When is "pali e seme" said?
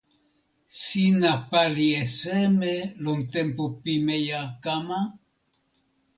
1.49-2.75